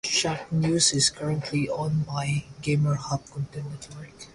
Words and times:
Shacknews 0.03 0.95
is 0.95 1.11
currently 1.11 1.69
owned 1.69 2.07
by 2.07 2.45
Gamerhub 2.63 3.29
Content 3.31 3.67
Network. 3.69 4.29